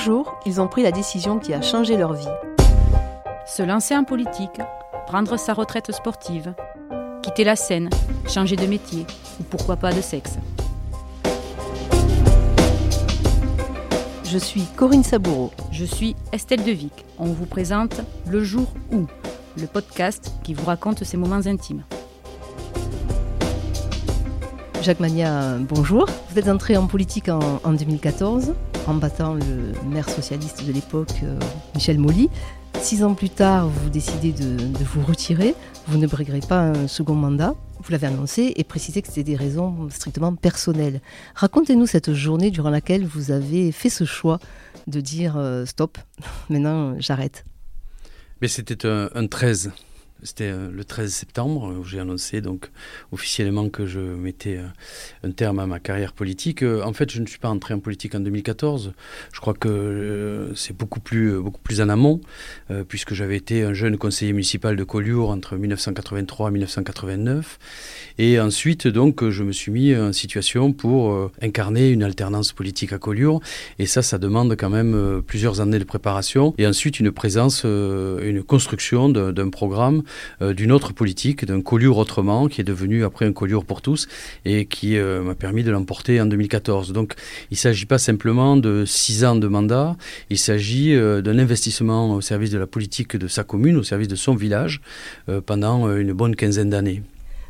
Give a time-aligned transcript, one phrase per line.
[0.00, 2.26] jour, ils ont pris la décision qui a changé leur vie.
[3.46, 4.60] Se lancer en politique,
[5.06, 6.54] prendre sa retraite sportive,
[7.22, 7.90] quitter la scène,
[8.26, 9.06] changer de métier
[9.38, 10.38] ou pourquoi pas de sexe.
[14.24, 15.50] Je suis Corinne Saboureau.
[15.70, 17.04] Je suis Estelle Devic.
[17.18, 19.06] On vous présente Le jour où,
[19.60, 21.82] le podcast qui vous raconte ces moments intimes.
[24.82, 26.06] Jacques Mania, bonjour.
[26.30, 28.54] Vous êtes entré en politique en, 2014
[28.86, 31.38] en battant le maire socialiste de l'époque, euh,
[31.74, 32.28] Michel Molly.
[32.80, 35.54] Six ans plus tard, vous décidez de, vous retirer.
[35.86, 37.54] Vous ne briguerez pas un second mandat.
[37.82, 41.00] Vous l'avez annoncé et précisé que c'était des raisons strictement personnelles.
[41.34, 44.38] Racontez-nous cette journée durant laquelle vous avez fait ce choix
[44.86, 45.98] de dire euh, stop,
[46.50, 47.44] maintenant j'arrête.
[48.40, 49.72] Mais c'était un, un 13
[50.22, 52.70] c'était euh, le 13 septembre où j'ai annoncé donc
[53.12, 54.66] officiellement que je mettais euh,
[55.24, 56.62] un terme à ma carrière politique.
[56.62, 58.92] Euh, en fait, je ne suis pas entré en politique en 2014.
[59.32, 62.20] Je crois que c'est beaucoup plus beaucoup plus en amont
[62.88, 67.58] puisque j'avais été un jeune conseiller municipal de Collioure entre 1983 et 1989
[68.18, 72.98] et ensuite donc je me suis mis en situation pour incarner une alternance politique à
[72.98, 73.40] Collioure
[73.78, 78.42] et ça ça demande quand même plusieurs années de préparation et ensuite une présence une
[78.42, 80.02] construction d'un programme
[80.42, 84.08] euh, d'une autre politique, d'un collure autrement, qui est devenu après un collure pour tous
[84.44, 86.92] et qui euh, m'a permis de l'emporter en 2014.
[86.92, 87.14] Donc
[87.50, 89.96] il ne s'agit pas simplement de six ans de mandat,
[90.30, 94.08] il s'agit euh, d'un investissement au service de la politique de sa commune, au service
[94.08, 94.80] de son village,
[95.46, 97.02] pendant une bonne quinzaine d'années.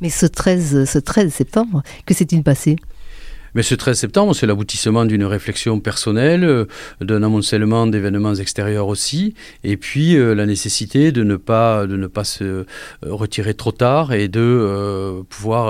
[0.00, 2.76] Mais ce 13, ce 13 septembre, que s'est-il passé?
[3.54, 6.66] Mais ce 13 septembre, c'est l'aboutissement d'une réflexion personnelle, euh,
[7.00, 12.06] d'un amoncellement d'événements extérieurs aussi, et puis euh, la nécessité de ne pas, de ne
[12.06, 12.64] pas se euh,
[13.02, 15.64] retirer trop tard et de pouvoir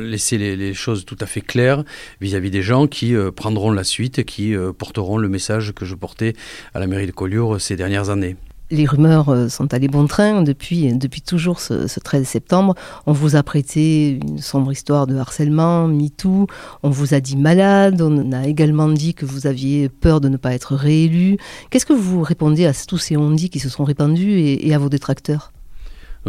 [0.00, 1.84] laisser les, choses tout à fait claires
[2.20, 6.34] vis-à-vis des gens qui prendront la suite, qui porteront le message que je portais
[6.74, 8.36] à la mairie de Collioure ces dernières années
[8.70, 12.74] les rumeurs euh, sont allées bon train depuis, depuis toujours ce, 13 septembre.
[13.06, 16.46] On vous a prêté une sombre histoire de harcèlement, MeToo.
[16.82, 18.00] On vous a dit malade.
[18.02, 21.38] On a également dit que vous aviez peur de ne pas être réélu.
[21.70, 24.88] Qu'est-ce que vous répondez à tous ces on-dit qui se sont répandus et à vos
[24.88, 25.52] détracteurs?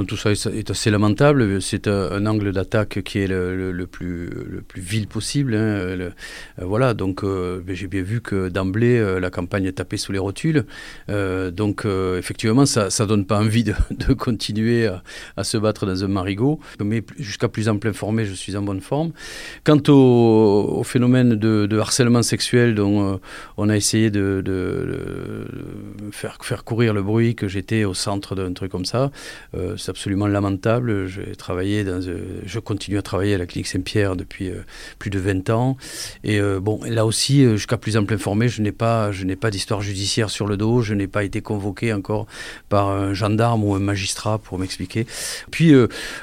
[0.06, 1.62] Tout ça est assez lamentable.
[1.62, 4.30] C'est un, angle d'attaque qui est le, plus,
[4.76, 5.56] vil possible.
[5.56, 5.58] Hein.
[5.60, 6.12] Euh,
[6.58, 10.20] voilà, donc euh, ben, j'ai bien vu que d'emblée, euh, la campagne tapait sous les
[10.20, 10.66] rotules.
[11.08, 11.86] donc
[12.18, 13.74] effectivement, ça ne donne pas envie de,
[14.18, 14.90] continuer
[15.38, 16.60] à, se battre dans un marigot.
[16.84, 19.12] Mais jusqu'à plus ample informé, je suis en bonne forme.
[19.64, 23.20] Quant au, phénomène de, harcèlement sexuel dont
[23.58, 25.46] on a essayé de,
[26.12, 29.12] faire, faire courir le bruit que j'étais au centre d'un truc comme ça,
[29.90, 31.08] absolument lamentable.
[31.08, 34.64] J'ai travaillé euh, je continue à travailler à la clinique Saint-Pierre depuis euh,
[34.98, 35.78] plus de 20 ans.
[36.24, 39.52] Et euh, bon, là aussi, jusqu'à plus ample informé, je n'ai pas, je n'ai pas
[39.52, 40.82] d'histoire judiciaire sur le dos.
[40.82, 42.28] Je n'ai pas été convoqué encore
[42.70, 45.06] par un gendarme ou un magistrat pour m'expliquer.
[45.52, 45.74] Puis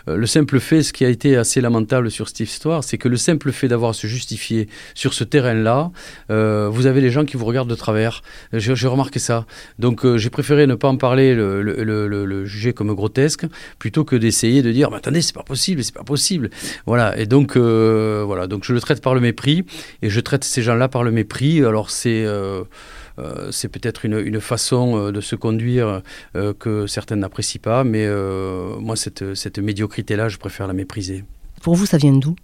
[0.07, 3.17] le simple fait, ce qui a été assez lamentable sur cette histoire, c'est que le
[3.17, 5.91] simple fait d'avoir à se justifier sur ce terrain-là,
[6.29, 8.23] vous avez les gens qui vous regardent de travers.
[8.53, 9.47] J'ai remarqué ça.
[9.79, 13.47] Donc j'ai préféré ne pas en parler, le, le, le, le juger comme grotesque
[13.79, 16.51] plutôt que d'essayer de dire, mais attendez, c'est pas possible, c'est pas possible.
[16.87, 17.19] Voilà.
[17.19, 18.47] Et donc, euh, voilà.
[18.47, 19.65] Donc, je le traite par le mépris
[20.03, 21.65] et je traite ces gens-là par le mépris.
[21.65, 22.65] Alors, c'est euh,
[23.19, 26.03] euh, c'est peut-être une, une, façon de se conduire
[26.59, 28.07] que certains n'apprécient pas, mais
[28.79, 31.25] moi, cette, cette médiocrité-là, je préfère la mépriser.
[31.63, 32.37] Pour vous, ça vient d'où?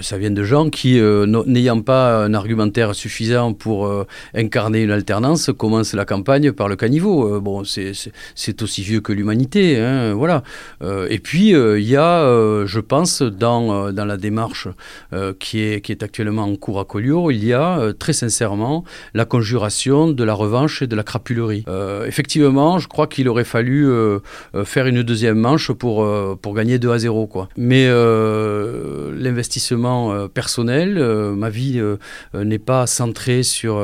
[0.00, 4.90] Ça vient de gens qui, euh, n'ayant pas un argumentaire suffisant pour euh, incarner une
[4.90, 7.36] alternance, commencent la campagne par le caniveau.
[7.36, 10.42] Euh, bon, c'est aussi vieux que l'humanité, hein, voilà.
[11.08, 14.68] et puis, il y a, je pense, dans, dans la démarche
[15.38, 19.24] qui, est, qui est actuellement en cours à Collioure, il y a très sincèrement la
[19.24, 21.64] conjuration de la revanche et de la crapulerie.
[22.06, 23.88] effectivement, je crois qu'il aurait fallu
[24.64, 26.06] faire une deuxième manche pour,
[26.38, 27.48] pour gagner 2 à 0, quoi.
[27.56, 30.98] Mais l'investissement euh, personnel.
[30.98, 31.96] Euh, ma vie euh,
[32.34, 33.82] n'est pas centrée sur,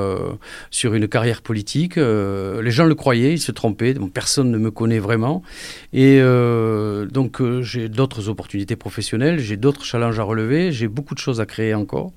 [0.70, 1.96] sur une carrière politique.
[1.96, 3.94] les gens le croyaient, ils se trompaient.
[4.12, 5.42] personne ne me connaît vraiment.
[5.92, 11.40] Et donc, j'ai d'autres opportunités professionnelles, j'ai d'autres challenges à relever, j'ai beaucoup de choses
[11.40, 12.12] à créer encore.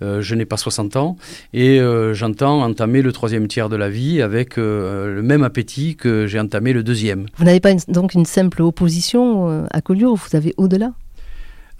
[0.00, 1.16] je n'ai pas 60 ans
[1.52, 1.80] et
[2.12, 6.72] j'entends entamer le troisième tiers de la vie avec le même appétit que j'ai entamé
[6.72, 7.26] le deuxième.
[7.36, 10.92] Vous n'avez pas donc une simple opposition à Collioure, vous avez au-delà?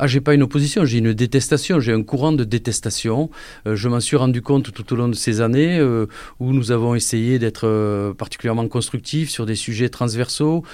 [0.00, 3.30] Ah, j'ai pas une opposition, j'ai une détestation, j'ai un courant de détestation.
[3.66, 6.06] Euh, je m'en suis rendu compte tout au long de ces années euh,
[6.40, 10.64] où nous avons essayé d'être euh, particulièrement constructifs sur des sujets transversaux,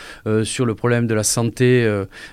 [0.45, 1.83] sur le problème de la santé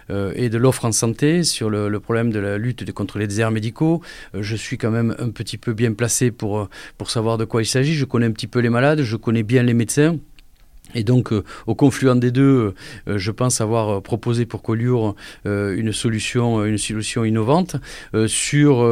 [0.10, 4.02] et de l'offre en santé, sur le, problème de la lutte contre les déserts médicaux.
[4.34, 7.66] je suis quand même un petit peu bien placé pour, pour savoir de quoi il
[7.66, 7.94] s'agit.
[7.94, 10.18] Je connais un petit peu les malades, je connais bien les médecins.
[10.96, 12.74] Et donc, euh, au confluent des deux,
[13.08, 17.76] euh, je pense avoir proposé pour Collioure euh, une, solution, une solution innovante
[18.28, 18.84] sur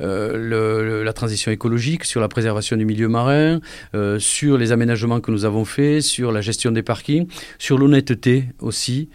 [0.00, 3.60] la transition écologique, sur la préservation du milieu marin,
[4.18, 7.26] sur les aménagements que nous avons faits, sur la gestion des parkings,
[7.58, 9.08] sur l'honnêteté aussi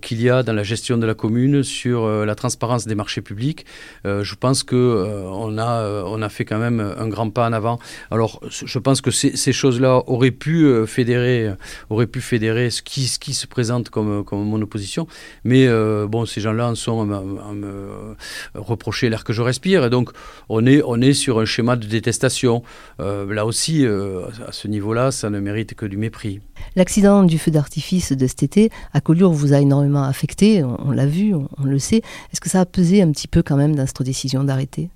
[0.00, 3.64] qu'il y a dans la gestion de la commune, sur la transparence des marchés publics.
[4.04, 7.78] je pense qu'on on a, on a fait quand même un grand pas en avant.
[8.10, 11.54] Alors, je pense que ces choses-là auraient pu fédérer euh,
[11.90, 15.06] aurait pu fédérer ce qui, se présente comme, mon opposition.
[15.44, 18.16] Mais euh, bon, ces gens-là en sont à, me
[18.54, 19.84] reprocher l'air que je respire.
[19.84, 20.10] Et donc,
[20.48, 22.62] on est, on est sur un schéma de détestation.
[23.00, 26.40] Euh, là aussi, à ce niveau-là, ça ne mérite que du mépris.
[26.76, 31.06] L'accident du feu d'artifice de cet été à Collioure vous a énormément affecté, on, l'a
[31.06, 32.02] vu, on, on, le sait.
[32.32, 34.90] Est-ce que ça a pesé un petit peu quand même dans cette décision d'arrêter?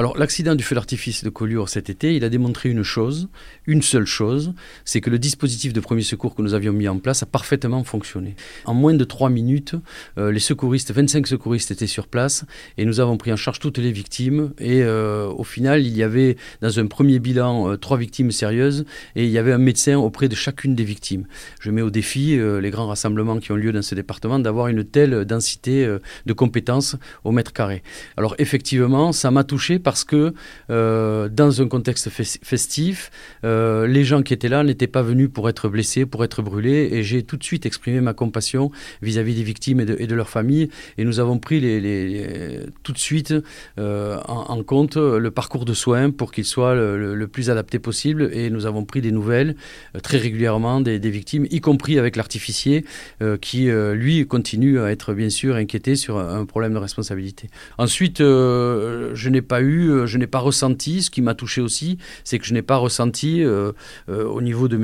[0.00, 3.28] Alors, l'accident du feu d'artifice de Collioure cet été, il a démontré une chose,
[3.66, 4.54] une seule chose,
[4.86, 7.84] c'est que le dispositif de premier secours que nous avions mis en place a parfaitement
[7.84, 8.34] fonctionné.
[8.64, 9.74] En moins de trois minutes,
[10.16, 12.46] euh, les secouristes, 25 secouristes étaient sur place
[12.78, 14.54] et nous avons pris en charge toutes les victimes.
[14.58, 18.86] Et euh, au final, il y avait dans un premier bilan euh, trois victimes sérieuses
[19.16, 21.26] et il y avait un médecin auprès de chacune des victimes.
[21.60, 24.82] Je mets au défi les grands rassemblements qui ont lieu dans ce département d'avoir une
[24.82, 25.86] telle densité
[26.24, 27.82] de compétences au mètre carré.
[28.16, 30.34] Alors effectivement, ça m'a touché parce que
[30.70, 33.10] euh, dans un contexte festif,
[33.42, 36.90] euh, les gens qui étaient là n'étaient pas venus pour être blessés, pour être brûlés,
[36.92, 38.70] et j'ai tout de suite exprimé ma compassion
[39.02, 41.58] vis-à-vis des victimes et de, leurs familles, et nous avons pris
[42.84, 43.34] tout de suite
[43.78, 48.48] euh, en, compte le parcours de soins pour qu'il soit le, plus adapté possible, et
[48.48, 49.56] nous avons pris des nouvelles
[50.04, 52.84] très régulièrement des, des, victimes, y compris avec l'artificier,
[53.40, 57.48] qui lui continue à être bien sûr inquiété sur un problème de responsabilité.
[57.76, 61.98] Ensuite, je n'ai pas eu euh, je n'ai pas ressenti, ce qui m'a touché aussi,
[62.24, 63.72] c'est que je n'ai pas ressenti euh,
[64.08, 64.76] euh, au niveau de,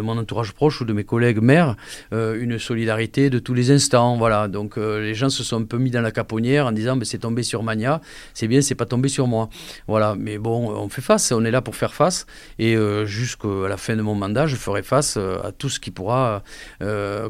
[0.00, 1.76] mon entourage proche ou de mes collègues maires
[2.12, 4.16] une solidarité de tous les instants.
[4.16, 7.18] Voilà, donc les gens se sont un peu mis dans la caponnière en disant c'est
[7.18, 8.00] tombé sur Mania,
[8.34, 9.48] c'est bien, c'est pas tombé sur moi.
[9.88, 12.26] Voilà, mais bon, on fait face, on est là pour faire face
[12.58, 16.42] et jusqu'à la fin de mon mandat, je ferai face à tout ce qui pourra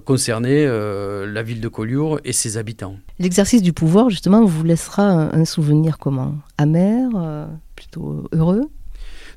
[0.04, 2.96] concerner la ville de Collioure et ses habitants.
[3.18, 6.34] L'exercice du pouvoir, justement, vous laissera un souvenir comment?
[6.58, 7.46] Amer, euh,
[7.76, 8.70] plutôt heureux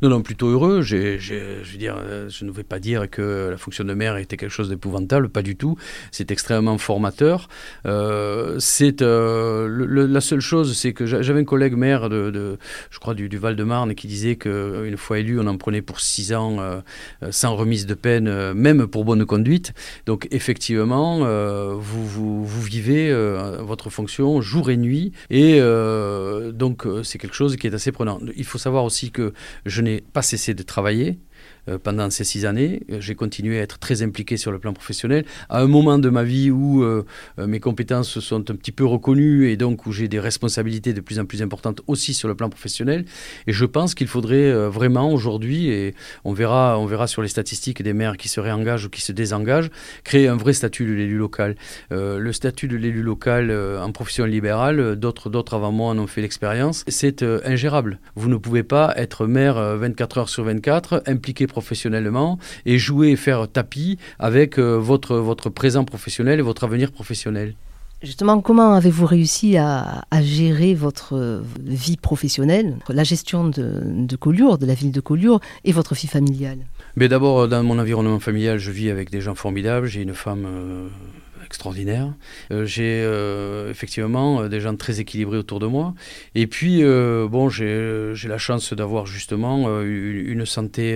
[0.01, 0.81] non, non, plutôt heureux.
[0.81, 4.38] je veux dire, euh, je ne vais pas dire que la fonction de maire était
[4.38, 5.77] quelque chose d'épouvantable, pas du tout.
[6.11, 7.49] C'est extrêmement formateur.
[7.85, 13.95] Euh, c'est la seule chose, c'est que j'avais un collègue maire je crois, du, Val-de-Marne
[13.95, 16.57] qui disait qu'une fois élu, on en prenait pour six ans
[17.31, 19.73] sans remise de peine, même pour bonne conduite.
[20.05, 21.19] Donc effectivement,
[21.75, 23.13] vous, vous, vous, vivez
[23.59, 25.59] votre fonction jour et nuit, et
[26.53, 28.19] donc c'est quelque chose qui est assez prenant.
[28.35, 29.33] Il faut savoir aussi que
[29.65, 31.19] je n'ai pas cessé de travailler.
[31.69, 32.81] Euh, pendant ces six années.
[32.92, 35.25] Euh, j'ai continué à être très impliqué sur le plan professionnel.
[35.50, 37.06] À un moment de ma vie où euh,
[37.38, 41.19] mes compétences sont un petit peu reconnues et donc où j'ai des responsabilités de plus
[41.19, 43.06] en plus importantes aussi sur le plan professionnel.
[43.48, 45.94] Et je pense qu'il faudrait vraiment aujourd'hui, et
[46.24, 49.12] on verra, on verra sur les statistiques des maires qui se réengagent ou qui se
[49.12, 49.69] désengagent,
[50.04, 51.56] créer un vrai statut de l'élu local.
[51.92, 56.22] le statut de l'élu local en profession libérale, d'autres, d'autres avant moi en ont fait
[56.22, 58.00] l'expérience, c'est ingérable.
[58.16, 62.37] Vous ne pouvez pas être maire 24 heures sur 24, impliqué professionnellement
[62.68, 67.56] et jouer et faire tapis avec euh, votre, votre présent professionnel et votre avenir professionnel.
[68.04, 74.68] Justement, comment avez-vous réussi à, gérer votre vie professionnelle, la gestion de, de, Collioure, de
[74.68, 76.59] la ville de Collioure et votre vie familiale?
[76.95, 79.87] Mais d'abord, dans mon environnement familial, je vis avec des gens formidables.
[79.87, 80.87] J'ai une femme euh,
[81.47, 82.13] extraordinaire.
[82.51, 85.94] Euh, j'ai euh, effectivement euh, des gens très équilibrés autour de moi.
[86.35, 90.95] Et puis, bon, j'ai la chance d'avoir justement une santé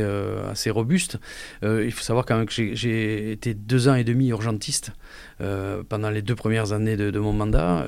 [0.50, 1.18] assez robuste.
[1.64, 4.92] il faut savoir quand même que j'ai été deux ans et demi urgentiste.
[5.90, 7.86] Pendant les deux premières années de, mon mandat.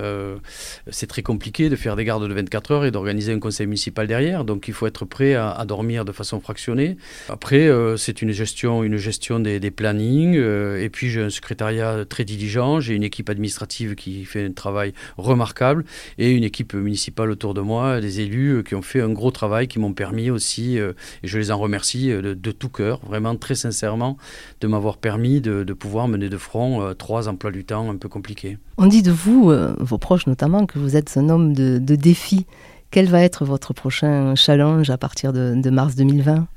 [0.89, 4.07] C'est très compliqué de faire des gardes de 24 heures et d'organiser un conseil municipal
[4.07, 4.43] derrière.
[4.43, 6.97] Donc il faut être prêt à, dormir de façon fractionnée.
[7.29, 10.35] Après, c'est une gestion, une gestion des, des plannings.
[10.35, 14.93] et puis j'ai un secrétariat très diligent j'ai une équipe administrative qui fait un travail
[15.17, 15.85] remarquable
[16.17, 19.67] et une équipe municipale autour de moi, des élus qui ont fait un gros travail,
[19.67, 20.93] qui m'ont permis aussi, et
[21.23, 24.17] je les en remercie de, tout cœur, vraiment très sincèrement,
[24.61, 28.57] de m'avoir permis de, pouvoir mener de front trois emplois du temps un peu compliqués.
[28.77, 32.45] On dit de vous, vos proches notamment, que vous êtes un homme de, défis.
[32.91, 36.47] Quel va être votre prochain challenge à partir de, mars 2020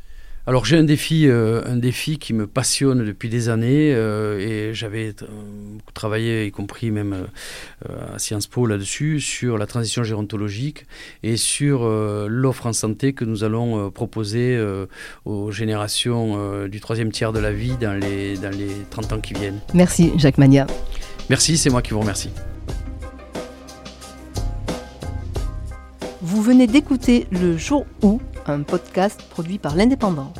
[0.47, 4.75] alors j'ai un défi, euh, un défi qui me passionne depuis des années euh, et
[4.75, 5.27] j'avais euh,
[5.93, 7.27] travaillé, y compris même
[7.89, 10.87] à Sciences Po là-dessus, sur la transition gérontologique
[11.23, 14.59] et sur l'offre en santé que nous allons proposer
[15.25, 19.35] aux générations du troisième tiers de la vie dans les, dans les 30 ans qui
[19.35, 19.61] viennent.
[19.75, 20.67] Merci Jacques Mania.
[21.29, 22.31] Merci, c'est moi qui vous remercie.
[26.23, 30.33] Vous venez d'écouter Le Jour où, un podcast produit par l'Indépendant.